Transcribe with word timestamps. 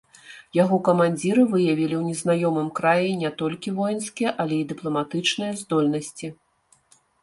Яго 0.63 0.77
камандзіры 0.87 1.43
выявілі 1.51 1.95
ў 1.99 2.01
незнаёмым 2.09 2.73
краі 2.81 3.11
не 3.23 3.29
толькі 3.45 3.77
воінскія, 3.79 4.29
але 4.43 4.55
і 4.61 4.67
дыпламатычныя 4.75 5.51
здольнасці. 5.65 6.27